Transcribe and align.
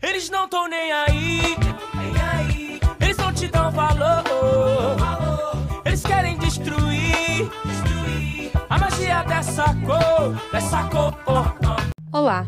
Eles 0.00 0.30
não 0.30 0.48
tão 0.48 0.68
nem 0.68 0.92
aí. 0.92 1.56
Eles 3.00 3.16
não 3.16 3.32
te 3.32 3.48
dão 3.48 3.68
valor. 3.72 4.94
Eles 5.84 6.02
querem 6.02 6.38
destruir, 6.38 7.50
a 8.70 8.78
magia 8.78 9.24
dessa 9.24 9.64
cor, 9.84 10.50
dessa 10.52 10.84
cor. 10.84 11.18
Olá, 12.12 12.46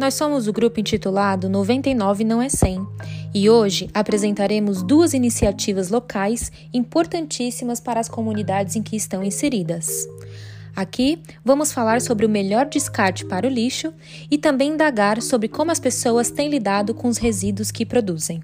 nós 0.00 0.14
somos 0.14 0.48
o 0.48 0.52
grupo 0.52 0.80
intitulado 0.80 1.48
99 1.48 2.24
Não 2.24 2.42
É 2.42 2.48
100 2.48 2.84
e 3.32 3.48
hoje 3.48 3.88
apresentaremos 3.94 4.82
duas 4.82 5.14
iniciativas 5.14 5.90
locais 5.90 6.50
importantíssimas 6.74 7.78
para 7.78 8.00
as 8.00 8.08
comunidades 8.08 8.74
em 8.74 8.82
que 8.82 8.96
estão 8.96 9.22
inseridas. 9.22 10.08
Aqui 10.74 11.22
vamos 11.44 11.72
falar 11.72 12.00
sobre 12.00 12.26
o 12.26 12.28
melhor 12.28 12.66
descarte 12.66 13.24
para 13.24 13.46
o 13.46 13.50
lixo 13.50 13.92
e 14.30 14.38
também 14.38 14.72
indagar 14.72 15.20
sobre 15.20 15.48
como 15.48 15.70
as 15.70 15.80
pessoas 15.80 16.30
têm 16.30 16.48
lidado 16.48 16.94
com 16.94 17.08
os 17.08 17.18
resíduos 17.18 17.70
que 17.70 17.84
produzem. 17.84 18.42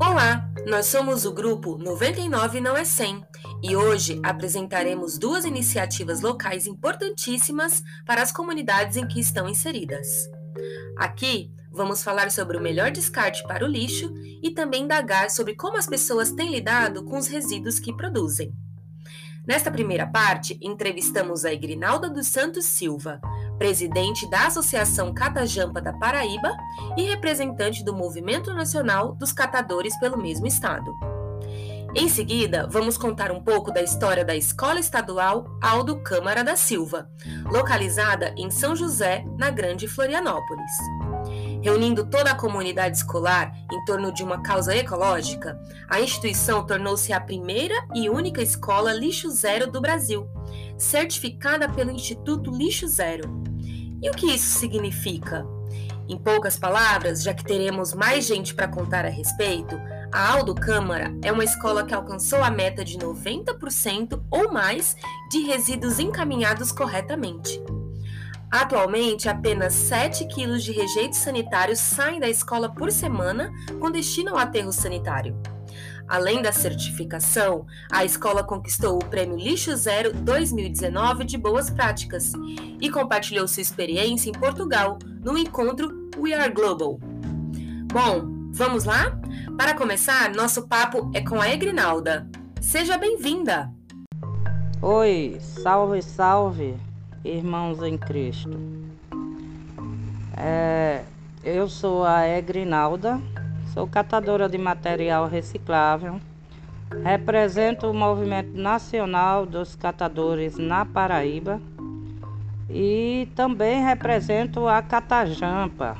Olá, 0.00 0.48
nós 0.66 0.86
somos 0.86 1.24
o 1.24 1.32
grupo 1.32 1.76
99 1.78 2.60
Não 2.60 2.76
É 2.76 2.84
100 2.84 3.24
e 3.68 3.74
hoje 3.74 4.20
apresentaremos 4.22 5.18
duas 5.18 5.44
iniciativas 5.44 6.20
locais 6.20 6.68
importantíssimas 6.68 7.82
para 8.04 8.22
as 8.22 8.30
comunidades 8.30 8.96
em 8.96 9.08
que 9.08 9.18
estão 9.18 9.48
inseridas. 9.48 10.06
Aqui 10.96 11.50
vamos 11.72 12.00
falar 12.00 12.30
sobre 12.30 12.56
o 12.56 12.60
melhor 12.60 12.92
descarte 12.92 13.42
para 13.42 13.64
o 13.64 13.68
lixo 13.68 14.14
e 14.40 14.52
também 14.52 14.84
indagar 14.84 15.30
sobre 15.30 15.56
como 15.56 15.76
as 15.76 15.86
pessoas 15.86 16.30
têm 16.30 16.52
lidado 16.52 17.04
com 17.04 17.18
os 17.18 17.26
resíduos 17.26 17.80
que 17.80 17.92
produzem. 17.92 18.52
Nesta 19.44 19.70
primeira 19.70 20.06
parte, 20.06 20.56
entrevistamos 20.62 21.44
a 21.44 21.52
Igrinalda 21.52 22.08
dos 22.08 22.28
Santos 22.28 22.66
Silva, 22.66 23.20
presidente 23.58 24.30
da 24.30 24.46
Associação 24.46 25.12
Catajampa 25.12 25.80
da 25.80 25.92
Paraíba 25.92 26.56
e 26.96 27.02
representante 27.02 27.84
do 27.84 27.92
Movimento 27.92 28.54
Nacional 28.54 29.14
dos 29.14 29.32
Catadores 29.32 29.98
pelo 29.98 30.16
mesmo 30.16 30.46
estado. 30.46 31.15
Em 31.98 32.10
seguida, 32.10 32.68
vamos 32.70 32.98
contar 32.98 33.32
um 33.32 33.40
pouco 33.40 33.72
da 33.72 33.82
história 33.82 34.22
da 34.22 34.36
Escola 34.36 34.78
Estadual 34.78 35.58
Aldo 35.62 35.96
Câmara 36.02 36.44
da 36.44 36.54
Silva, 36.54 37.10
localizada 37.46 38.34
em 38.36 38.50
São 38.50 38.76
José, 38.76 39.24
na 39.38 39.48
Grande 39.48 39.88
Florianópolis. 39.88 40.70
Reunindo 41.62 42.04
toda 42.04 42.32
a 42.32 42.34
comunidade 42.34 42.98
escolar 42.98 43.50
em 43.72 43.82
torno 43.86 44.12
de 44.12 44.22
uma 44.22 44.42
causa 44.42 44.76
ecológica, 44.76 45.58
a 45.88 45.98
instituição 45.98 46.66
tornou-se 46.66 47.14
a 47.14 47.20
primeira 47.20 47.74
e 47.94 48.10
única 48.10 48.42
escola 48.42 48.92
lixo 48.92 49.30
zero 49.30 49.72
do 49.72 49.80
Brasil, 49.80 50.28
certificada 50.76 51.66
pelo 51.66 51.90
Instituto 51.90 52.50
Lixo 52.50 52.86
Zero. 52.86 53.42
E 54.02 54.10
o 54.10 54.12
que 54.12 54.26
isso 54.26 54.58
significa? 54.58 55.46
Em 56.06 56.18
poucas 56.18 56.58
palavras, 56.58 57.22
já 57.22 57.32
que 57.32 57.42
teremos 57.42 57.94
mais 57.94 58.26
gente 58.26 58.54
para 58.54 58.68
contar 58.68 59.06
a 59.06 59.08
respeito, 59.08 59.80
a 60.16 60.32
Aldo 60.32 60.54
Câmara 60.54 61.14
é 61.20 61.30
uma 61.30 61.44
escola 61.44 61.84
que 61.84 61.92
alcançou 61.92 62.42
a 62.42 62.48
meta 62.48 62.82
de 62.82 62.96
90% 62.96 64.18
ou 64.30 64.50
mais 64.50 64.96
de 65.30 65.40
resíduos 65.40 65.98
encaminhados 65.98 66.72
corretamente. 66.72 67.62
Atualmente, 68.50 69.28
apenas 69.28 69.74
7 69.74 70.26
quilos 70.28 70.64
de 70.64 70.72
rejeitos 70.72 71.18
sanitários 71.18 71.78
saem 71.80 72.18
da 72.18 72.30
escola 72.30 72.72
por 72.72 72.90
semana 72.90 73.52
com 73.78 73.90
destino 73.90 74.30
ao 74.30 74.38
aterro 74.38 74.72
sanitário. 74.72 75.36
Além 76.08 76.40
da 76.40 76.50
certificação, 76.50 77.66
a 77.92 78.02
escola 78.02 78.42
conquistou 78.42 78.96
o 78.96 79.04
Prêmio 79.04 79.36
Lixo 79.36 79.76
Zero 79.76 80.14
2019 80.14 81.24
de 81.24 81.36
Boas 81.36 81.68
Práticas 81.68 82.32
e 82.80 82.88
compartilhou 82.88 83.46
sua 83.46 83.60
experiência 83.60 84.30
em 84.30 84.32
Portugal 84.32 84.98
no 85.22 85.36
encontro 85.36 86.10
We 86.16 86.32
Are 86.32 86.50
Global. 86.50 86.98
Bom, 87.92 88.50
vamos 88.54 88.84
lá? 88.84 89.20
Para 89.56 89.72
começar, 89.72 90.34
nosso 90.34 90.68
papo 90.68 91.10
é 91.14 91.20
com 91.22 91.40
a 91.40 91.48
Egrinalda. 91.48 92.28
Seja 92.60 92.98
bem-vinda! 92.98 93.72
Oi, 94.82 95.38
salve, 95.40 96.02
salve, 96.02 96.76
irmãos 97.24 97.82
em 97.82 97.96
Cristo. 97.96 98.50
É, 100.36 101.02
eu 101.42 101.70
sou 101.70 102.04
a 102.04 102.28
Egrinalda, 102.28 103.18
sou 103.72 103.86
catadora 103.86 104.46
de 104.46 104.58
material 104.58 105.26
reciclável, 105.26 106.20
represento 107.02 107.90
o 107.90 107.94
Movimento 107.94 108.52
Nacional 108.52 109.46
dos 109.46 109.74
Catadores 109.74 110.58
na 110.58 110.84
Paraíba 110.84 111.62
e 112.68 113.26
também 113.34 113.82
represento 113.82 114.68
a 114.68 114.82
Catajampa, 114.82 115.96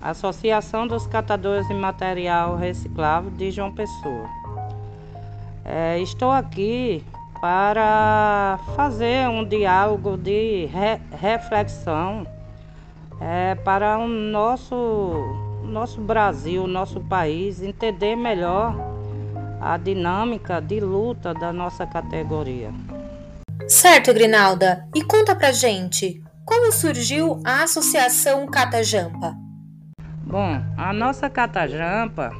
Associação 0.00 0.86
dos 0.86 1.06
Catadores 1.06 1.66
de 1.68 1.74
Material 1.74 2.56
Reciclável 2.56 3.30
de 3.30 3.50
João 3.50 3.72
Pessoa. 3.72 4.26
É, 5.64 6.00
estou 6.00 6.30
aqui 6.30 7.04
para 7.40 8.58
fazer 8.74 9.28
um 9.28 9.44
diálogo 9.44 10.16
de 10.16 10.66
re 10.66 11.00
reflexão 11.16 12.26
é, 13.20 13.54
para 13.54 13.98
o 13.98 14.08
nosso, 14.08 15.62
nosso 15.64 16.00
Brasil, 16.00 16.66
nosso 16.66 17.00
país, 17.00 17.62
entender 17.62 18.16
melhor 18.16 18.74
a 19.60 19.76
dinâmica 19.76 20.60
de 20.60 20.80
luta 20.80 21.34
da 21.34 21.52
nossa 21.52 21.86
categoria. 21.86 22.72
Certo, 23.66 24.14
Grinalda. 24.14 24.88
E 24.94 25.02
conta 25.02 25.34
pra 25.34 25.52
gente, 25.52 26.22
como 26.44 26.72
surgiu 26.72 27.40
a 27.44 27.64
Associação 27.64 28.46
Catajampa? 28.46 29.47
Bom, 30.28 30.62
a 30.76 30.92
nossa 30.92 31.30
Catajampa, 31.30 32.36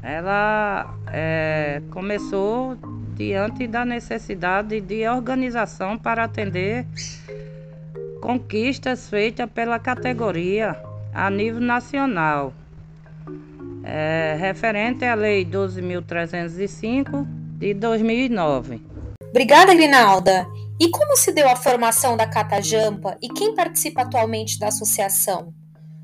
ela 0.00 0.94
é, 1.08 1.82
começou 1.90 2.78
diante 3.16 3.66
da 3.66 3.84
necessidade 3.84 4.80
de 4.80 5.08
organização 5.08 5.98
para 5.98 6.22
atender 6.22 6.86
conquistas 8.22 9.08
feitas 9.10 9.50
pela 9.50 9.76
categoria 9.80 10.80
a 11.12 11.28
nível 11.28 11.60
nacional, 11.60 12.52
é, 13.82 14.36
referente 14.38 15.04
à 15.04 15.16
Lei 15.16 15.44
12.305 15.44 17.26
de 17.58 17.74
2009. 17.74 18.80
Obrigada, 19.30 19.74
Grinalda. 19.74 20.46
E 20.78 20.88
como 20.90 21.16
se 21.16 21.32
deu 21.32 21.48
a 21.48 21.56
formação 21.56 22.16
da 22.16 22.28
Catajampa 22.28 23.18
e 23.20 23.28
quem 23.30 23.52
participa 23.56 24.02
atualmente 24.02 24.60
da 24.60 24.68
associação? 24.68 25.52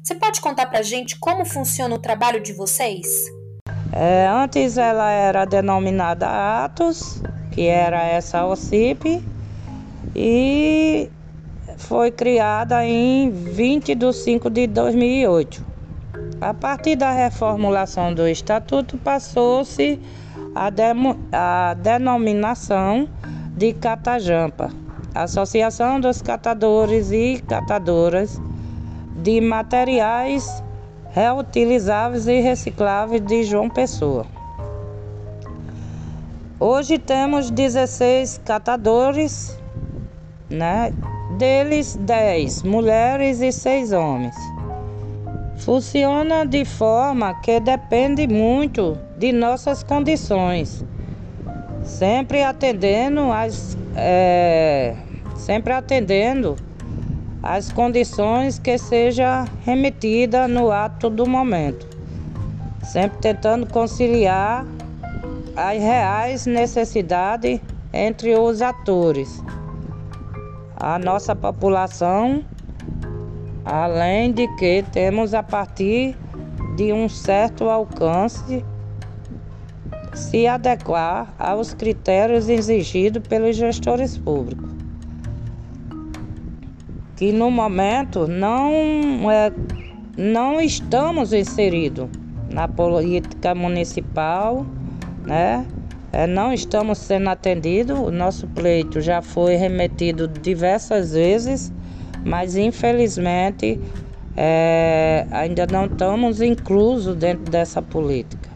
Você 0.03 0.17
pode 0.17 0.41
contar 0.41 0.67
para 0.67 0.83
gente 0.83 1.17
como 1.17 1.45
funciona 1.45 1.95
o 1.95 1.99
trabalho 1.99 2.41
de 2.41 2.53
vocês? 2.53 3.07
É, 3.93 4.27
antes 4.27 4.77
ela 4.77 5.09
era 5.13 5.45
denominada 5.45 6.27
Atos, 6.65 7.23
que 7.53 7.69
era 7.69 8.03
essa 8.03 8.45
OCIP, 8.45 9.23
e 10.17 11.09
foi 11.79 12.11
criada 12.11 12.85
em 12.85 13.31
20 13.31 13.95
de 13.95 14.13
5 14.13 14.51
de 14.51 14.67
2008. 14.67 15.65
A 16.41 16.53
partir 16.53 16.97
da 16.97 17.13
reformulação 17.13 18.13
do 18.13 18.27
Estatuto, 18.27 18.99
passou-se 18.99 20.01
a, 20.53 20.69
a 21.33 21.75
denominação 21.75 23.09
de 23.57 23.73
Catajampa, 23.73 24.69
Associação 25.15 26.01
dos 26.01 26.21
Catadores 26.21 27.13
e 27.13 27.41
Catadoras 27.47 28.41
de 29.17 29.41
materiais 29.41 30.63
reutilizáveis 31.11 32.27
e 32.27 32.41
recicláveis 32.41 33.21
de 33.21 33.45
João 33.45 33.69
Pessoa. 33.69 34.27
Hoje 36.59 36.99
temos 36.99 37.51
16 37.51 38.41
catadores, 38.45 39.59
né? 40.49 40.93
deles 41.37 41.97
10 41.97 42.63
mulheres 42.63 43.41
e 43.41 43.53
6 43.53 43.93
homens. 43.93 44.37
Funciona 45.59 46.45
de 46.45 46.65
forma 46.65 47.35
que 47.41 47.61
depende 47.61 48.27
muito 48.27 48.99
de 49.19 49.33
nossas 49.33 49.83
condições, 49.83 50.85
sempre 51.85 52.43
atendendo 52.43 53.31
as, 53.31 53.77
é, 53.95 54.95
sempre 55.37 55.73
atendendo 55.73 56.57
as 57.43 57.73
condições 57.73 58.59
que 58.59 58.79
seja 58.79 59.45
remetida 59.65 60.47
no 60.47 60.71
ato 60.71 61.11
do 61.11 61.27
momento, 61.27 61.87
sempre 62.85 63.19
tentando 63.19 63.67
conciliar 63.67 64.65
as 65.57 65.79
reais 65.79 66.47
necessidades 66.47 67.61
entre 67.93 68.39
os 68.39 68.63
atores, 68.63 69.43
a 70.77 70.99
nossa 70.99 71.35
população, 71.35 72.45
além 73.65 74.33
de 74.33 74.47
que 74.57 74.85
temos 74.93 75.35
a 75.35 75.43
partir 75.43 76.17
de 76.77 76.93
um 76.93 77.09
certo 77.09 77.69
alcance 77.69 78.65
se 80.15 80.47
adequar 80.47 81.35
aos 81.39 81.75
critérios 81.75 82.49
exigidos 82.49 83.27
pelos 83.27 83.57
gestores 83.57 84.17
públicos, 84.17 84.72
que 87.23 87.31
no 87.31 87.53
momento 87.53 88.27
não, 88.27 89.31
é, 89.31 89.53
não 90.19 90.61
estamos 90.61 91.33
inseridos 91.33 92.09
na 92.51 92.67
política 92.67 93.55
municipal, 93.55 94.67
né? 95.25 95.65
É, 96.13 96.27
não 96.27 96.53
estamos 96.53 96.99
sendo 96.99 97.29
atendidos. 97.29 97.97
O 97.97 98.11
nosso 98.11 98.49
pleito 98.49 99.01
já 99.01 99.23
foi 99.23 99.55
remetido 99.55 100.27
diversas 100.27 101.13
vezes, 101.13 101.73
mas 102.25 102.57
infelizmente 102.57 103.79
é, 104.37 105.25
ainda 105.31 105.65
não 105.71 105.87
estamos 105.87 106.43
inclusos 106.43 107.15
dentro 107.15 107.49
dessa 107.53 107.81
política. 107.81 108.51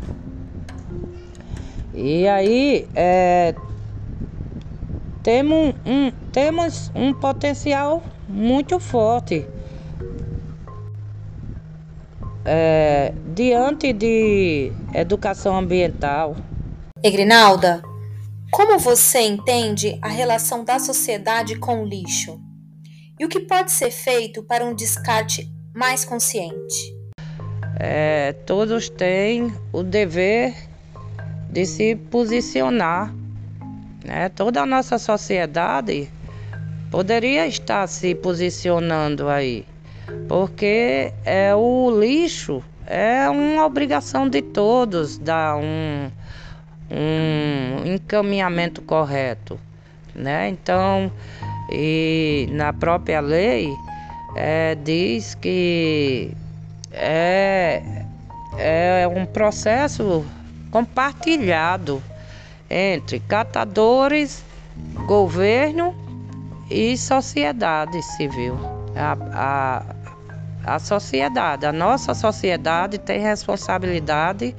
E 1.95 2.27
aí 2.27 2.89
é, 2.97 3.55
temos, 5.23 5.73
um, 5.87 6.11
temos 6.33 6.91
um 6.97 7.15
potencial 7.15 8.03
muito 8.29 8.79
forte 8.81 9.47
é, 12.47 13.13
diante 13.35 13.93
de 13.93 14.73
educação 14.95 15.57
ambiental. 15.59 16.37
Egrinalda, 17.03 17.83
como 18.53 18.79
você 18.79 19.21
entende 19.21 19.99
a 20.01 20.09
relação 20.09 20.65
da 20.65 20.79
sociedade 20.79 21.59
com 21.59 21.83
o 21.83 21.87
lixo? 21.87 22.41
E 23.19 23.25
o 23.25 23.29
que 23.29 23.41
pode 23.41 23.73
ser 23.73 23.91
feito 23.91 24.43
para 24.43 24.65
um 24.65 24.75
descarte 24.75 25.51
mais 25.75 26.05
consciente? 26.05 26.95
É, 27.79 28.33
todos 28.47 28.89
têm 28.89 29.53
o 29.73 29.83
dever 29.83 30.55
de 31.51 31.67
se 31.67 31.97
posicionar. 31.97 33.13
Né? 34.05 34.29
Toda 34.29 34.63
a 34.63 34.67
nossa 34.67 34.99
sociedade 34.99 36.11
poderia 36.97 37.47
estar 37.47 37.87
se 37.89 38.15
posicionando 38.15 39.29
aí, 39.29 39.67
porque 40.27 41.13
é 41.27 41.55
o 41.55 41.91
lixo 42.01 42.65
é 42.87 43.29
uma 43.29 43.67
obrigação 43.67 44.27
de 44.27 44.41
todos 44.41 45.19
dar 45.19 45.59
um, 45.59 46.11
um 46.91 47.95
encaminhamento 47.95 48.81
correto, 48.81 49.61
né? 50.15 50.49
Então, 50.49 51.13
e 51.71 52.49
na 52.53 52.73
própria 52.73 53.21
lei 53.21 53.69
é, 54.35 54.75
diz 54.77 55.35
que 55.35 56.33
é, 56.93 58.07
é 58.57 59.07
um 59.07 59.27
processo 59.27 60.25
compartilhado 60.71 62.03
entre 62.71 63.21
catadores, 63.21 64.43
governo 65.07 66.06
e 66.71 66.97
sociedade 66.97 68.03
civil. 68.03 68.59
A, 68.95 69.17
a, 70.65 70.75
a 70.75 70.79
sociedade, 70.79 71.67
a 71.67 71.73
nossa 71.73 72.15
sociedade 72.15 72.99
tem 72.99 73.21
responsabilidade, 73.21 74.55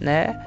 né, 0.00 0.44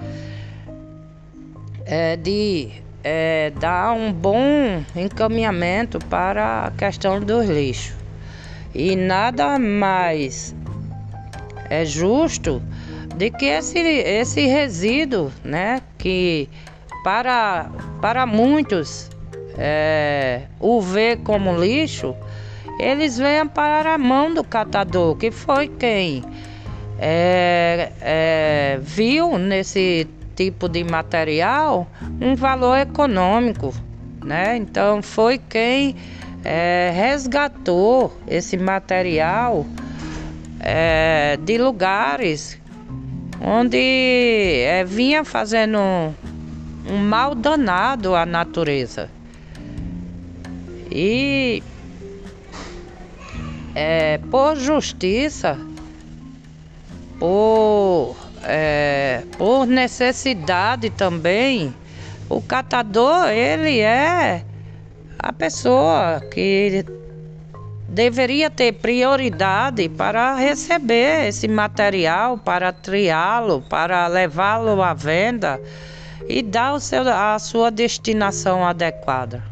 é, 1.85 2.15
de 2.15 2.71
é, 3.03 3.51
dar 3.59 3.93
um 3.93 4.13
bom 4.13 4.83
encaminhamento 4.95 5.99
para 6.07 6.67
a 6.67 6.71
questão 6.71 7.19
dos 7.19 7.47
lixos. 7.47 7.95
E 8.73 8.95
nada 8.95 9.59
mais 9.59 10.55
é 11.69 11.85
justo 11.85 12.61
de 13.17 13.29
que 13.29 13.45
esse, 13.45 13.77
esse 13.79 14.45
resíduo, 14.47 15.31
né, 15.43 15.81
que 15.97 16.49
para, 17.03 17.69
para 18.01 18.25
muitos 18.25 19.09
é, 19.57 20.43
o 20.59 20.81
vê 20.81 21.17
como 21.17 21.59
lixo, 21.59 22.15
eles 22.79 23.17
venham 23.17 23.47
para 23.47 23.93
a 23.93 23.97
mão 23.97 24.33
do 24.33 24.43
catador, 24.43 25.15
que 25.15 25.31
foi 25.31 25.67
quem 25.67 26.23
é, 26.99 27.91
é, 28.01 28.79
viu 28.81 29.37
nesse 29.37 30.07
tipo 30.35 30.67
de 30.67 30.83
material 30.83 31.87
um 32.21 32.35
valor 32.35 32.77
econômico, 32.77 33.73
né? 34.23 34.57
Então 34.57 35.01
foi 35.01 35.37
quem 35.37 35.95
é, 36.43 36.91
resgatou 36.93 38.15
esse 38.27 38.57
material 38.57 39.65
é, 40.59 41.37
de 41.41 41.57
lugares 41.57 42.59
onde 43.41 43.77
é, 44.65 44.83
vinha 44.85 45.23
fazendo 45.23 45.77
um 46.89 46.97
mal 46.97 47.35
danado 47.35 48.15
à 48.15 48.25
natureza. 48.25 49.09
E 50.95 51.63
é, 53.73 54.19
por 54.29 54.55
justiça, 54.55 55.57
por, 57.17 58.15
é, 58.43 59.23
por 59.35 59.65
necessidade 59.65 60.91
também, 60.91 61.73
o 62.29 62.39
catador 62.39 63.29
ele 63.29 63.79
é 63.79 64.45
a 65.17 65.33
pessoa 65.33 66.21
que 66.31 66.85
deveria 67.89 68.51
ter 68.51 68.73
prioridade 68.73 69.89
para 69.89 70.35
receber 70.35 71.27
esse 71.27 71.47
material, 71.47 72.37
para 72.37 72.71
triá-lo, 72.71 73.63
para 73.63 74.05
levá-lo 74.05 74.79
à 74.83 74.93
venda 74.93 75.59
e 76.29 76.43
dar 76.43 76.73
o 76.73 76.79
seu, 76.79 77.01
a 77.09 77.39
sua 77.39 77.71
destinação 77.71 78.63
adequada. 78.63 79.43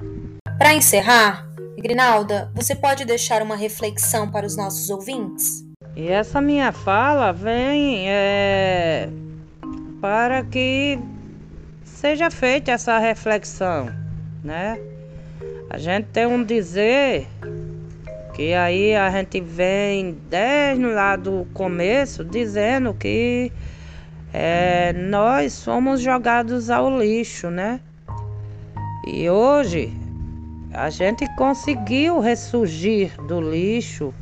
Para 0.61 0.75
encerrar, 0.75 1.47
Grinalda, 1.75 2.51
você 2.53 2.75
pode 2.75 3.03
deixar 3.03 3.41
uma 3.41 3.55
reflexão 3.55 4.29
para 4.29 4.45
os 4.45 4.55
nossos 4.55 4.91
ouvintes? 4.91 5.65
E 5.95 6.07
essa 6.07 6.39
minha 6.39 6.71
fala 6.71 7.31
vem 7.31 8.07
é, 8.07 9.09
para 9.99 10.43
que 10.43 10.99
seja 11.83 12.29
feita 12.29 12.73
essa 12.73 12.99
reflexão, 12.99 13.91
né? 14.43 14.79
A 15.67 15.79
gente 15.79 16.05
tem 16.09 16.27
um 16.27 16.43
dizer 16.43 17.27
que 18.35 18.53
aí 18.53 18.95
a 18.95 19.09
gente 19.09 19.41
vem 19.41 20.15
desde 20.29 20.85
lá 20.85 21.15
do 21.15 21.47
começo 21.55 22.23
dizendo 22.23 22.93
que 22.93 23.51
é, 24.31 24.93
nós 24.93 25.53
somos 25.53 26.01
jogados 26.01 26.69
ao 26.69 26.99
lixo, 26.99 27.49
né? 27.49 27.79
E 29.07 29.27
hoje 29.27 29.91
a 30.73 30.89
gente 30.89 31.27
conseguiu 31.35 32.19
ressurgir 32.19 33.11
do 33.27 33.41
lixo 33.41 34.13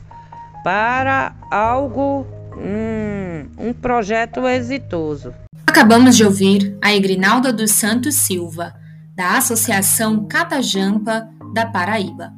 para 0.63 1.36
algo, 1.51 2.25
um, 2.58 3.70
um 3.70 3.74
projeto 3.74 4.48
exitoso. 4.48 5.34
Acabamos 5.65 6.18
de 6.18 6.25
ouvir 6.25 6.77
a 6.82 6.94
Egrinalda 6.94 7.53
dos 7.53 7.72
Santos 7.72 8.15
Silva, 8.15 8.74
da 9.15 9.38
Associação 9.38 10.27
Catajampa 10.27 11.29
da 11.53 11.65
Paraíba. 11.65 12.32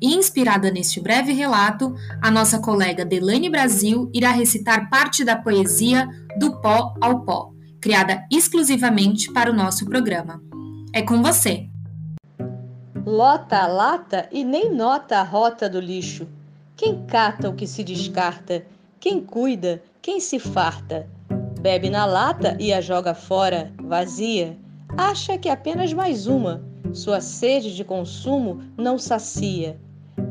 E 0.00 0.14
inspirada 0.14 0.70
neste 0.70 1.00
breve 1.00 1.32
relato, 1.32 1.94
a 2.22 2.30
nossa 2.30 2.58
colega 2.58 3.04
Delane 3.04 3.50
Brasil 3.50 4.10
irá 4.14 4.30
recitar 4.30 4.88
parte 4.88 5.22
da 5.24 5.36
poesia 5.36 6.08
Do 6.38 6.58
Pó 6.60 6.94
ao 7.00 7.20
Pó, 7.20 7.52
criada 7.80 8.24
exclusivamente 8.32 9.30
para 9.30 9.50
o 9.50 9.54
nosso 9.54 9.84
programa. 9.84 10.40
É 10.94 11.02
com 11.02 11.22
você! 11.22 11.69
Lota 13.10 13.58
a 13.58 13.66
lata 13.66 14.28
e 14.30 14.44
nem 14.44 14.70
nota 14.70 15.18
a 15.18 15.22
rota 15.22 15.68
do 15.68 15.80
lixo. 15.80 16.28
Quem 16.76 17.04
cata 17.06 17.50
o 17.50 17.54
que 17.54 17.66
se 17.66 17.82
descarta? 17.82 18.64
Quem 19.00 19.20
cuida? 19.20 19.82
Quem 20.00 20.20
se 20.20 20.38
farta? 20.38 21.08
Bebe 21.60 21.90
na 21.90 22.06
lata 22.06 22.56
e 22.60 22.72
a 22.72 22.80
joga 22.80 23.12
fora, 23.12 23.72
vazia. 23.82 24.56
Acha 24.96 25.36
que 25.36 25.48
apenas 25.48 25.92
mais 25.92 26.26
uma. 26.26 26.62
Sua 26.92 27.20
sede 27.20 27.74
de 27.74 27.84
consumo 27.84 28.62
não 28.76 28.98
sacia 28.98 29.76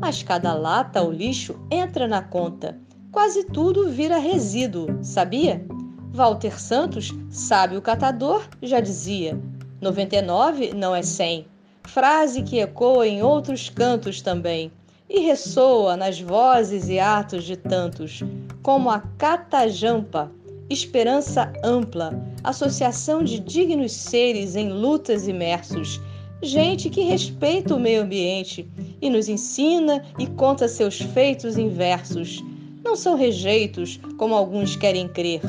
mas 0.00 0.22
cada 0.22 0.54
lata 0.54 1.02
ou 1.02 1.10
lixo 1.10 1.58
entra 1.70 2.08
na 2.08 2.22
conta. 2.22 2.78
Quase 3.12 3.44
tudo 3.44 3.90
vira 3.90 4.18
resíduo, 4.18 4.98
sabia? 5.02 5.64
Walter 6.12 6.60
Santos, 6.60 7.12
sábio 7.28 7.82
catador, 7.82 8.42
já 8.62 8.80
dizia: 8.80 9.38
99 9.80 10.72
não 10.74 10.94
é 10.94 11.02
100. 11.02 11.46
Frase 11.84 12.42
que 12.42 12.60
ecoa 12.60 13.06
em 13.06 13.22
outros 13.22 13.68
cantos 13.68 14.20
também 14.20 14.70
e 15.08 15.20
ressoa 15.20 15.96
nas 15.96 16.20
vozes 16.20 16.88
e 16.88 16.98
atos 16.98 17.44
de 17.44 17.56
tantos, 17.56 18.22
como 18.62 18.90
a 18.90 19.00
Catajampa, 19.18 20.30
esperança 20.68 21.52
ampla, 21.64 22.14
associação 22.44 23.24
de 23.24 23.40
dignos 23.40 23.92
seres 23.92 24.54
em 24.54 24.70
lutas 24.70 25.26
imersos 25.26 26.00
gente 26.42 26.88
que 26.88 27.02
respeita 27.02 27.74
o 27.74 27.80
meio 27.80 28.02
ambiente 28.02 28.68
e 29.00 29.10
nos 29.10 29.28
ensina 29.28 30.02
e 30.18 30.26
conta 30.26 30.68
seus 30.68 30.98
feitos 30.98 31.58
em 31.58 31.68
versos. 31.68 32.42
Não 32.84 32.96
são 32.96 33.14
rejeitos, 33.14 34.00
como 34.16 34.34
alguns 34.34 34.76
querem 34.76 35.08
crer, 35.08 35.42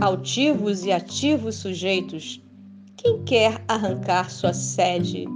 altivos 0.00 0.84
e 0.84 0.92
ativos 0.92 1.56
sujeitos. 1.56 2.40
Quem 2.96 3.22
quer 3.24 3.62
arrancar 3.68 4.30
sua 4.30 4.52
sede? 4.52 5.26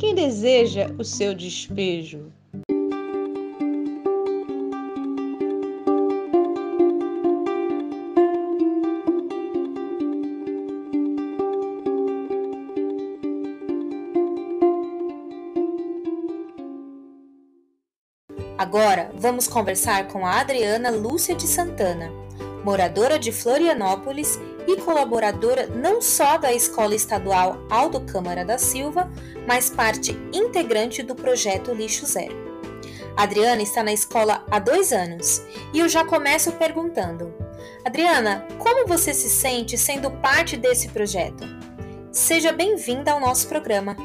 Quem 0.00 0.14
deseja 0.14 0.86
o 0.98 1.04
seu 1.04 1.34
despejo? 1.34 2.32
Agora 18.56 19.12
vamos 19.18 19.46
conversar 19.46 20.08
com 20.08 20.24
a 20.24 20.40
Adriana 20.40 20.90
Lúcia 20.90 21.34
de 21.34 21.46
Santana, 21.46 22.10
moradora 22.64 23.18
de 23.18 23.30
Florianópolis 23.30 24.38
e 24.66 24.76
colaboradora 24.76 25.66
não 25.66 26.00
só 26.00 26.38
da 26.38 26.52
Escola 26.52 26.94
Estadual 26.94 27.64
Aldo 27.70 28.00
Câmara 28.00 28.44
da 28.44 28.58
Silva, 28.58 29.10
mas 29.46 29.70
parte 29.70 30.12
integrante 30.32 31.02
do 31.02 31.14
projeto 31.14 31.72
Lixo 31.72 32.06
Zero. 32.06 32.50
Adriana 33.16 33.62
está 33.62 33.82
na 33.82 33.92
escola 33.92 34.44
há 34.50 34.58
dois 34.58 34.92
anos 34.92 35.42
e 35.74 35.78
eu 35.78 35.88
já 35.88 36.04
começo 36.04 36.52
perguntando: 36.52 37.34
Adriana, 37.84 38.46
como 38.58 38.86
você 38.86 39.12
se 39.12 39.28
sente 39.28 39.76
sendo 39.76 40.10
parte 40.10 40.56
desse 40.56 40.88
projeto? 40.88 41.44
Seja 42.12 42.52
bem-vinda 42.52 43.12
ao 43.12 43.20
nosso 43.20 43.48
programa. 43.48 43.96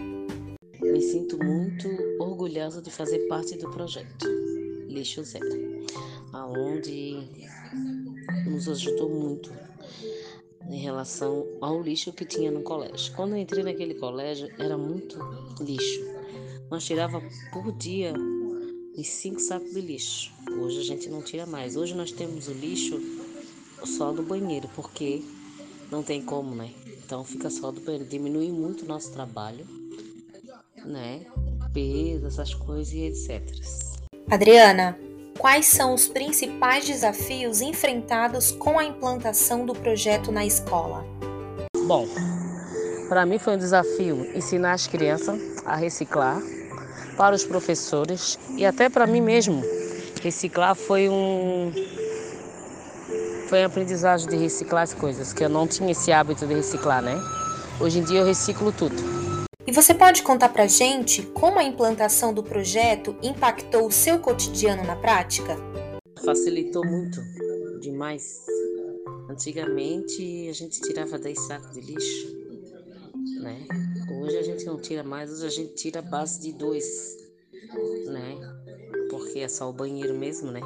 Me 0.82 1.02
sinto 1.02 1.38
muito 1.44 1.88
orgulhosa 2.20 2.82
de 2.82 2.92
fazer 2.92 3.20
parte 3.28 3.58
do 3.58 3.70
projeto 3.70 4.28
Lixo 4.88 5.24
Zero, 5.24 5.86
aonde 6.32 7.28
nos 8.46 8.70
ajudou 8.70 9.10
muito 9.10 9.52
em 10.70 10.80
relação 10.80 11.46
ao 11.62 11.82
lixo 11.82 12.12
que 12.12 12.26
tinha 12.26 12.52
no 12.52 12.62
colégio. 12.62 13.14
Quando 13.16 13.34
eu 13.34 13.38
entrei 13.38 13.64
naquele 13.64 13.96
colégio, 13.96 14.50
era 14.58 14.78
muito 14.78 15.18
lixo. 15.60 16.02
Nós 16.70 16.86
tirava 16.86 17.22
por 17.52 17.72
dia 17.72 18.14
uns 18.98 19.08
cinco 19.08 19.40
sacos 19.40 19.74
de 19.74 19.82
lixo. 19.82 20.32
Hoje 20.60 20.80
a 20.80 20.84
gente 20.84 21.10
não 21.10 21.22
tira 21.22 21.46
mais. 21.46 21.76
Hoje 21.76 21.94
nós 21.94 22.12
temos 22.12 22.48
o 22.48 22.54
lixo 22.54 23.00
só 23.84 24.12
do 24.12 24.24
banheiro, 24.24 24.70
porque 24.76 25.22
não 25.92 26.02
tem 26.02 26.22
como, 26.22 26.56
né? 26.56 26.72
Então 27.06 27.24
fica 27.24 27.50
só 27.50 27.72
do 27.72 27.82
banheiro. 27.82 28.06
Diminui 28.06 28.52
muito 28.52 28.84
o 28.84 28.88
nosso 28.88 29.12
trabalho, 29.12 29.66
né? 30.84 31.26
Peso, 31.74 32.26
essas 32.26 32.54
coisas 32.54 32.94
e 32.94 33.02
etc. 33.02 33.44
Adriana, 34.30 34.98
quais 35.46 35.68
são 35.68 35.94
os 35.94 36.08
principais 36.08 36.88
desafios 36.88 37.62
enfrentados 37.62 38.50
com 38.50 38.80
a 38.80 38.84
implantação 38.84 39.64
do 39.64 39.76
projeto 39.76 40.32
na 40.32 40.44
escola? 40.44 41.06
Bom, 41.86 42.08
para 43.08 43.28
mim 43.28 43.38
foi 43.38 43.54
um 43.54 43.58
desafio 43.60 44.28
ensinar 44.36 44.74
as 44.74 44.88
crianças 44.88 45.40
a 45.64 45.76
reciclar, 45.76 46.42
para 47.16 47.36
os 47.36 47.44
professores 47.44 48.40
e 48.58 48.66
até 48.66 48.90
para 48.90 49.06
mim 49.06 49.22
mesmo. 49.22 49.64
Reciclar 50.20 50.74
foi 50.74 51.08
um 51.10 51.72
foi 53.48 53.60
uma 53.60 53.68
aprendizagem 53.68 54.28
de 54.28 54.38
reciclar 54.38 54.82
as 54.82 54.96
coisas, 54.96 55.32
que 55.32 55.46
eu 55.46 55.50
não 55.50 55.68
tinha 55.68 55.92
esse 55.92 56.12
hábito 56.12 56.48
de 56.48 56.56
reciclar, 56.56 57.04
né? 57.04 57.22
Hoje 57.80 58.00
em 58.00 58.04
dia 58.04 58.22
eu 58.22 58.26
reciclo 58.26 58.72
tudo. 58.72 59.25
E 59.68 59.72
você 59.72 59.96
pode 59.96 60.22
contar 60.22 60.50
pra 60.50 60.68
gente 60.68 61.24
como 61.34 61.58
a 61.58 61.64
implantação 61.64 62.32
do 62.32 62.44
projeto 62.44 63.16
impactou 63.24 63.88
o 63.88 63.92
seu 63.92 64.20
cotidiano 64.20 64.84
na 64.84 64.96
prática? 64.96 65.58
Facilitou 66.24 66.86
muito, 66.86 67.20
demais. 67.82 68.46
Antigamente 69.28 70.48
a 70.48 70.54
gente 70.54 70.80
tirava 70.82 71.18
10 71.18 71.40
sacos 71.40 71.72
de 71.74 71.82
lixo, 71.82 72.28
né? 73.42 73.66
Hoje 74.22 74.38
a 74.38 74.44
gente 74.44 74.66
não 74.66 74.80
tira 74.80 75.04
mais, 75.04 75.32
hoje 75.32 75.46
a 75.48 75.50
gente 75.50 75.74
tira 75.74 75.98
a 75.98 76.04
base 76.04 76.40
de 76.40 76.54
dois, 76.54 77.18
né? 78.06 78.38
Porque 79.10 79.40
é 79.40 79.48
só 79.48 79.68
o 79.68 79.74
banheiro 79.74 80.14
mesmo, 80.14 80.52
né? 80.52 80.62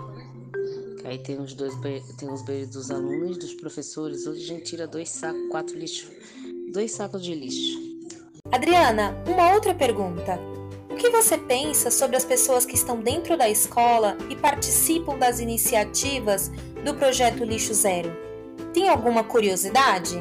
Que 0.99 1.07
aí 1.07 1.17
tem 1.19 1.39
os 1.39 1.53
dois 1.53 1.73
tem 2.17 2.29
os 2.29 2.41
banheiros 2.41 2.71
dos 2.71 2.91
alunos 2.91 3.37
dos 3.37 3.53
professores. 3.53 4.27
Hoje 4.27 4.43
a 4.43 4.47
gente 4.47 4.65
tira 4.65 4.85
dois 4.85 5.09
sacos, 5.09 5.47
quatro 5.49 5.77
lixo, 5.77 6.11
dois 6.73 6.91
sacos 6.91 7.23
de 7.23 7.33
lixo. 7.33 7.88
Adriana, 8.51 9.15
uma 9.27 9.53
outra 9.53 9.75
pergunta. 9.75 10.39
O 10.89 10.95
que 10.95 11.09
você 11.09 11.37
pensa 11.37 11.91
sobre 11.91 12.15
as 12.15 12.25
pessoas 12.25 12.65
que 12.65 12.75
estão 12.75 12.99
dentro 12.99 13.37
da 13.37 13.49
escola 13.49 14.17
e 14.29 14.35
participam 14.35 15.17
das 15.17 15.39
iniciativas 15.39 16.49
do 16.83 16.95
projeto 16.95 17.43
Lixo 17.43 17.73
Zero? 17.73 18.11
Tem 18.73 18.89
alguma 18.89 19.23
curiosidade? 19.23 20.15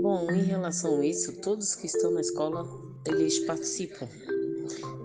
Bom, 0.00 0.30
em 0.30 0.42
relação 0.42 1.00
a 1.00 1.06
isso, 1.06 1.40
todos 1.40 1.74
que 1.74 1.86
estão 1.86 2.10
na 2.10 2.20
escola, 2.20 2.66
eles 3.06 3.38
participam. 3.40 4.08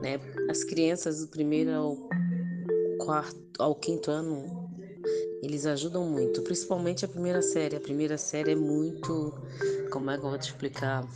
Né? 0.02 0.20
As 0.50 0.64
crianças 0.64 1.22
do 1.22 1.28
primeiro 1.28 1.72
ao 1.72 1.98
quarto, 2.98 3.38
ao 3.60 3.76
quinto 3.76 4.12
ano, 4.12 4.67
eles 5.42 5.66
ajudam 5.66 6.06
muito, 6.06 6.42
principalmente 6.42 7.06
a 7.06 7.08
primeira 7.08 7.42
série. 7.42 7.76
A 7.76 7.80
primeira 7.80 8.18
série 8.18 8.52
é 8.52 8.56
muito, 8.56 9.34
como 9.92 10.10
é 10.10 10.18
que 10.18 10.26
eu 10.26 10.30
vou 10.30 10.40
te 10.40 10.50
explicar? 10.50 11.08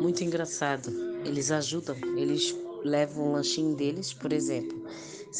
Muito 0.00 0.22
engraçado. 0.22 0.90
Eles 1.24 1.50
ajudam, 1.50 1.96
eles 2.16 2.56
levam 2.84 3.28
o 3.28 3.32
lanchinho 3.32 3.76
deles, 3.76 4.12
por 4.12 4.32
exemplo. 4.32 4.84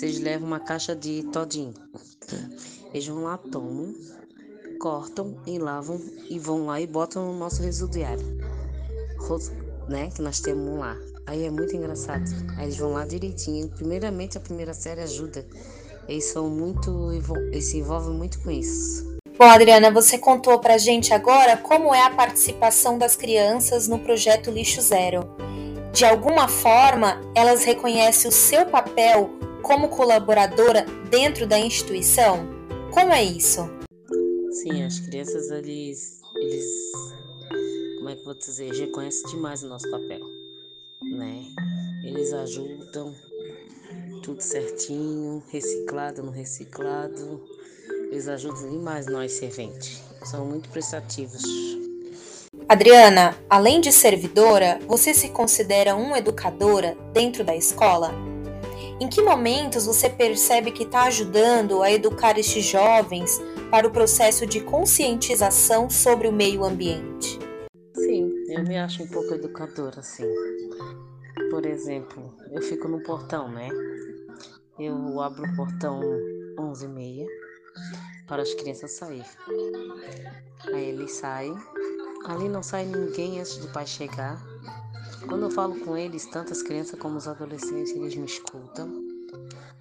Eles 0.03 0.21
levam 0.21 0.47
uma 0.47 0.61
caixa 0.61 0.95
de 0.95 1.25
todinho, 1.33 1.75
eles 2.93 3.07
vão 3.09 3.25
lá, 3.25 3.37
tomam, 3.37 3.93
cortam 4.79 5.37
e 5.47 5.59
lavam 5.59 6.01
e 6.29 6.39
vão 6.39 6.67
lá 6.67 6.81
e 6.81 6.87
botam 6.87 7.33
no 7.33 7.39
nosso 7.39 7.61
residuário, 7.63 8.25
né? 9.89 10.11
Que 10.11 10.23
nós 10.23 10.41
temos 10.41 10.79
lá. 10.79 10.97
Aí 11.27 11.45
é 11.45 11.51
muito 11.51 11.75
engraçado. 11.77 12.25
Aí 12.57 12.67
eles 12.67 12.77
vão 12.77 12.93
lá 12.93 13.05
direitinho. 13.05 13.69
Primeiramente, 13.69 14.37
a 14.37 14.41
primeira 14.41 14.75
série 14.75 15.01
ajuda. 15.01 15.47
Eles 16.11 16.25
são 16.25 16.51
muito. 16.51 17.13
Eles 17.53 17.67
se 17.67 17.79
envolvem 17.79 18.13
muito 18.13 18.41
com 18.41 18.51
isso. 18.51 19.17
Bom, 19.39 19.45
Adriana, 19.45 19.93
você 19.93 20.19
contou 20.19 20.59
pra 20.59 20.77
gente 20.77 21.15
agora 21.15 21.57
como 21.57 21.95
é 21.95 22.03
a 22.03 22.11
participação 22.11 22.99
das 22.99 23.15
crianças 23.15 23.87
no 23.87 23.97
projeto 24.01 24.51
Lixo 24.51 24.83
Zero. 24.83 25.23
De 25.93 26.05
alguma 26.05 26.49
forma, 26.49 27.21
elas 27.33 27.63
reconhecem 27.63 28.29
o 28.29 28.33
seu 28.33 28.67
papel 28.67 29.31
como 29.63 29.89
colaboradora 29.89 30.85
dentro 31.09 31.47
da 31.47 31.59
instituição? 31.59 32.45
Como 32.91 33.13
é 33.13 33.23
isso? 33.23 33.71
Sim, 34.51 34.83
as 34.83 34.99
crianças, 34.99 35.49
eles, 35.51 36.21
eles 36.35 36.67
como 37.99 38.11
é 38.11 38.15
que 38.15 38.21
eu 38.21 38.25
vou 38.25 38.35
dizer, 38.35 38.73
reconhecem 38.73 39.31
demais 39.31 39.63
o 39.63 39.69
nosso 39.69 39.89
papel, 39.91 40.21
né? 41.03 41.45
Eles 42.05 42.33
ajudam 42.33 43.15
tudo 44.21 44.41
certinho, 44.41 45.43
reciclado 45.51 46.23
no 46.23 46.31
reciclado. 46.31 47.43
Eles 48.11 48.29
ajudam 48.29 48.71
demais 48.71 49.07
nós 49.07 49.33
serventes. 49.33 50.03
São 50.25 50.45
muito 50.45 50.69
prestativos. 50.69 51.43
Adriana, 52.69 53.37
além 53.49 53.81
de 53.81 53.91
servidora, 53.91 54.79
você 54.87 55.13
se 55.15 55.31
considera 55.31 55.97
uma 55.97 56.19
educadora 56.19 56.97
dentro 57.13 57.43
da 57.43 57.57
escola? 57.57 58.13
Em 59.01 59.09
que 59.09 59.23
momentos 59.23 59.87
você 59.87 60.11
percebe 60.11 60.71
que 60.71 60.83
está 60.83 61.05
ajudando 61.05 61.83
a 61.83 61.91
educar 61.91 62.39
estes 62.39 62.65
jovens 62.65 63.41
para 63.71 63.89
o 63.89 63.91
processo 63.91 64.47
de 64.47 64.61
conscientização 64.61 65.89
sobre 65.89 66.29
o 66.29 66.33
meio 66.33 66.65
ambiente? 66.65 67.39
Sim, 67.95 68.31
eu 68.49 68.63
me 68.63 68.79
acho 68.79 69.03
um 69.03 69.09
pouco 69.09 69.35
educadora, 69.35 70.03
sim. 70.03 70.29
Por 71.49 71.65
exemplo, 71.65 72.35
eu 72.51 72.61
fico 72.61 72.89
no 72.89 73.03
portão, 73.03 73.49
né? 73.51 73.69
Eu 74.79 75.21
abro 75.21 75.45
o 75.45 75.57
portão 75.57 76.01
11h30 76.59 77.27
para 78.27 78.43
as 78.43 78.53
crianças 78.55 78.93
saírem. 78.93 79.25
Aí 80.73 80.89
eles 80.91 81.13
saem. 81.13 81.57
Ali 82.27 82.49
não 82.49 82.63
sai 82.63 82.85
ninguém 82.85 83.41
antes 83.41 83.57
do 83.57 83.69
pai 83.69 83.87
chegar. 83.87 84.41
Quando 85.29 85.45
eu 85.45 85.51
falo 85.51 85.79
com 85.81 85.97
eles, 85.97 86.27
tanto 86.27 86.53
as 86.53 86.63
crianças 86.63 86.99
como 86.99 87.17
os 87.17 87.29
adolescentes, 87.29 87.93
eles 87.93 88.15
me 88.17 88.27
escutam, 88.27 88.89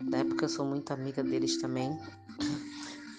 né? 0.02 0.24
Porque 0.24 0.46
eu 0.46 0.50
sou 0.50 0.66
muito 0.66 0.92
amiga 0.92 1.24
deles 1.24 1.60
também. 1.62 1.98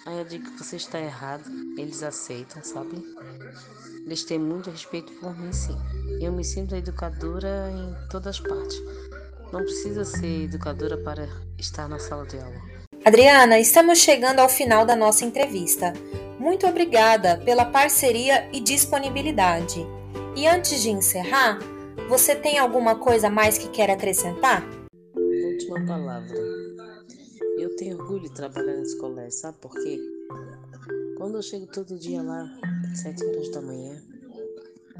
Aí 0.05 0.17
eu 0.17 0.25
digo 0.25 0.49
que 0.51 0.63
você 0.63 0.77
está 0.77 0.99
errado, 0.99 1.43
eles 1.77 2.01
aceitam, 2.01 2.63
sabe? 2.63 3.05
Eles 4.03 4.23
têm 4.23 4.39
muito 4.39 4.71
respeito 4.71 5.11
por 5.13 5.37
mim, 5.37 5.53
sim. 5.53 5.77
Eu 6.19 6.31
me 6.31 6.43
sinto 6.43 6.75
educadora 6.75 7.71
em 7.71 8.09
todas 8.09 8.35
as 8.35 8.39
partes. 8.39 8.81
Não 9.51 9.61
precisa 9.61 10.03
ser 10.03 10.45
educadora 10.45 10.97
para 10.97 11.29
estar 11.57 11.87
na 11.87 11.99
sala 11.99 12.25
de 12.25 12.37
aula. 12.39 12.61
Adriana, 13.05 13.59
estamos 13.59 13.99
chegando 13.99 14.39
ao 14.39 14.49
final 14.49 14.85
da 14.85 14.95
nossa 14.95 15.23
entrevista. 15.23 15.93
Muito 16.39 16.65
obrigada 16.65 17.37
pela 17.37 17.65
parceria 17.65 18.49
e 18.51 18.59
disponibilidade. 18.59 19.85
E 20.35 20.47
antes 20.47 20.81
de 20.81 20.89
encerrar, 20.89 21.59
você 22.09 22.35
tem 22.35 22.57
alguma 22.57 22.95
coisa 22.95 23.29
mais 23.29 23.57
que 23.57 23.69
quer 23.69 23.91
acrescentar? 23.91 24.63
Última 25.15 25.85
palavra. 25.85 26.60
Eu 27.61 27.75
tenho 27.75 27.97
orgulho 27.99 28.23
de 28.23 28.31
trabalhar 28.31 28.75
nesse 28.75 28.97
colégio, 28.97 29.31
sabe 29.39 29.57
por 29.59 29.71
quê? 29.71 29.99
Quando 31.17 31.35
eu 31.35 31.43
chego 31.43 31.67
todo 31.67 31.97
dia 31.97 32.21
lá, 32.23 32.49
sete 32.95 33.23
horas 33.23 33.51
da 33.51 33.61
manhã, 33.61 34.01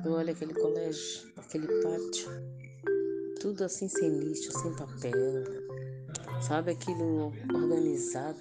eu 0.06 0.12
olho 0.12 0.32
aquele 0.32 0.54
colégio, 0.54 1.28
aquele 1.38 1.68
pátio, 1.82 2.30
tudo 3.40 3.64
assim 3.64 3.88
sem 3.88 4.10
lixo, 4.20 4.52
sem 4.60 4.76
papel, 4.76 5.44
sabe? 6.48 6.72
Aquilo 6.72 7.34
organizado, 7.52 8.40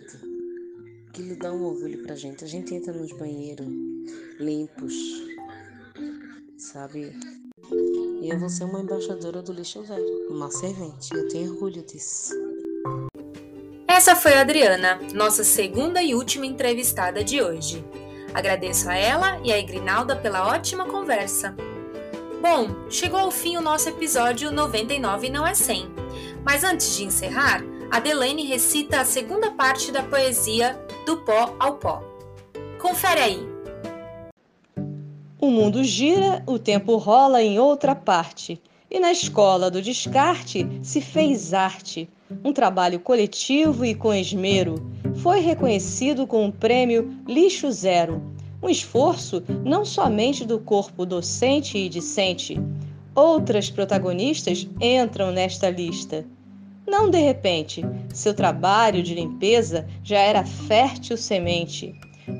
aquilo 1.09 1.37
dá 1.39 1.51
um 1.51 1.65
orgulho 1.65 2.03
pra 2.03 2.15
gente. 2.15 2.45
A 2.45 2.49
gente 2.49 2.75
entra 2.75 2.93
nos 2.93 3.13
banheiros 3.13 3.67
limpos, 4.39 4.95
sabe? 6.59 7.13
E 8.21 8.29
eu 8.31 8.39
vou 8.39 8.51
ser 8.51 8.65
uma 8.65 8.83
embaixadora 8.83 9.41
do 9.41 9.55
lixo 9.55 9.83
zero, 9.87 10.05
uma 10.29 10.51
servente. 10.51 11.09
Eu 11.15 11.27
tenho 11.29 11.53
orgulho 11.55 11.83
disso. 11.83 12.35
Essa 14.01 14.17
foi 14.17 14.33
a 14.33 14.41
Adriana, 14.41 14.99
nossa 15.13 15.45
segunda 15.45 16.03
e 16.03 16.15
última 16.15 16.47
entrevistada 16.47 17.23
de 17.23 17.43
hoje. 17.43 17.85
Agradeço 18.33 18.89
a 18.89 18.97
ela 18.97 19.39
e 19.45 19.53
a 19.53 19.59
Igrinalda 19.59 20.17
pela 20.17 20.49
ótima 20.49 20.87
conversa. 20.87 21.55
Bom, 22.41 22.89
chegou 22.89 23.21
ao 23.21 23.31
fim 23.31 23.59
o 23.59 23.61
nosso 23.61 23.91
episódio 23.91 24.51
99 24.51 25.29
não 25.29 25.47
é 25.47 25.53
100. 25.53 25.87
Mas 26.43 26.65
antes 26.65 26.97
de 26.97 27.05
encerrar, 27.05 27.63
a 27.91 28.01
Delaine 28.01 28.47
recita 28.47 29.03
a 29.03 29.05
segunda 29.05 29.51
parte 29.51 29.93
da 29.93 30.03
poesia 30.03 30.83
Do 31.05 31.19
Pó 31.19 31.55
ao 31.59 31.75
Pó. 31.75 32.03
Confere 32.81 33.21
aí. 33.21 33.49
O 35.39 35.51
mundo 35.51 35.85
gira, 35.85 36.43
o 36.47 36.59
tempo 36.59 36.97
rola 36.97 37.43
em 37.43 37.59
outra 37.59 37.95
parte. 37.95 38.63
E 38.91 38.99
na 38.99 39.13
escola 39.13 39.71
do 39.71 39.83
descarte 39.83 40.67
se 40.83 41.03
fez 41.03 41.53
arte. 41.53 42.09
Um 42.45 42.53
trabalho 42.53 43.01
coletivo 43.01 43.85
e 43.85 43.95
com 43.95 44.15
esmero. 44.15 44.75
Foi 45.17 45.41
reconhecido 45.41 46.27
com 46.27 46.47
o 46.47 46.53
prêmio 46.53 47.17
Lixo 47.27 47.71
Zero. 47.71 48.23
Um 48.63 48.69
esforço 48.69 49.43
não 49.65 49.85
somente 49.85 50.45
do 50.45 50.59
corpo 50.59 51.07
docente 51.07 51.79
e 51.79 51.89
discente. 51.89 52.61
Outras 53.15 53.71
protagonistas 53.71 54.69
entram 54.81 55.33
nesta 55.33 55.71
lista. 55.71 56.25
Não 56.87 57.11
de 57.11 57.19
repente, 57.19 57.83
seu 58.13 58.35
trabalho 58.35 59.03
de 59.03 59.15
limpeza 59.15 59.87
já 60.03 60.19
era 60.19 60.45
fértil 60.45 61.17
semente 61.17 61.95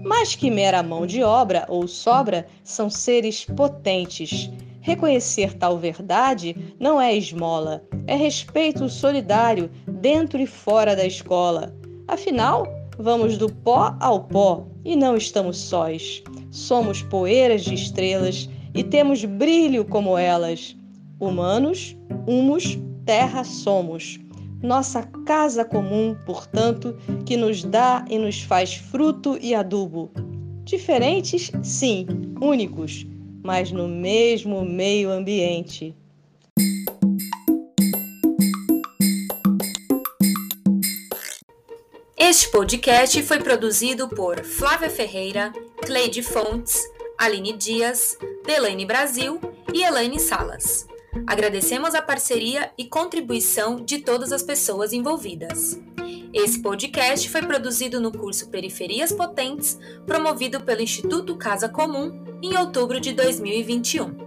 mais 0.05 0.35
que 0.35 0.51
mera 0.51 0.83
mão 0.83 1.07
de 1.07 1.23
obra 1.23 1.67
ou 1.69 1.87
sobra, 1.89 2.47
são 2.63 2.89
seres 2.89 3.45
potentes. 3.45 4.51
Reconhecer 4.81 5.55
tal 5.55 5.79
verdade 5.79 6.75
não 6.79 7.01
é 7.01 7.15
esmola, 7.15 7.85
é 8.07 8.17
respeito 8.17 8.89
solidário 8.89 9.71
dentro 9.87 10.41
e 10.41 10.47
fora 10.47 10.97
da 10.97 11.05
escola. 11.05 11.75
Afinal, 12.09 12.67
vamos 12.99 13.37
do 13.37 13.53
pó 13.53 13.95
ao 14.01 14.25
pó 14.25 14.67
e 14.85 14.97
não 14.97 15.17
estamos 15.17 15.59
sós. 15.59 16.23
Somos 16.51 17.03
poeiras 17.03 17.63
de 17.63 17.75
estrelas 17.75 18.49
e 18.75 18.83
temos 18.83 19.25
brilho 19.25 19.85
como 19.85 20.17
elas. 20.17 20.77
Humanos, 21.21 21.97
humus, 22.27 22.79
terra 23.05 23.45
somos 23.45 24.19
nossa 24.63 25.03
casa 25.25 25.65
comum, 25.65 26.15
portanto, 26.27 26.97
que 27.25 27.37
nos 27.37 27.65
dá 27.65 28.05
e 28.09 28.19
nos 28.19 28.43
faz 28.43 28.75
fruto 28.75 29.39
e 29.41 29.55
adubo. 29.55 30.11
Diferentes, 30.65 31.51
sim, 31.63 32.07
únicos, 32.41 33.07
mas 33.43 33.73
no 33.73 33.89
mesmo 33.89 34.65
meio 34.65 35.11
ambiente. 35.11 35.95
Este 42.17 42.49
podcast 42.51 43.23
foi 43.23 43.39
produzido 43.39 44.09
por 44.09 44.45
Flávia 44.45 44.91
Ferreira, 44.91 45.53
Cleide 45.85 46.23
Fontes, 46.23 46.81
Aline 47.19 47.55
Dias, 47.57 48.17
Delaine 48.47 48.87
Brasil 48.87 49.41
e 49.73 49.83
Elaine 49.83 50.21
Salas. 50.21 50.87
Agradecemos 51.27 51.95
a 51.95 52.03
parceria 52.03 52.71
e 52.79 52.85
contribuição 52.87 53.85
de 53.85 53.99
todas 53.99 54.33
as 54.33 54.43
pessoas 54.43 54.93
envolvidas. 54.93 55.81
Esse 56.33 56.63
podcast 56.63 57.29
foi 57.29 57.43
produzido 57.43 58.01
no 58.01 58.13
curso 58.13 58.49
Periferias 58.49 59.11
Potentes, 59.11 59.77
promovido 60.07 60.61
pelo 60.61 60.83
Instituto 60.83 61.37
Casa 61.37 61.69
Comum 61.69 62.30
em 62.43 62.57
outubro 62.57 63.01
de 63.01 63.13
2021. 63.13 64.20